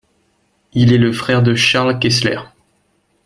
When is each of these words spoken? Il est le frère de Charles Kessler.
Il 0.73 0.93
est 0.93 0.97
le 0.97 1.13
frère 1.13 1.43
de 1.43 1.53
Charles 1.53 1.99
Kessler. 1.99 2.39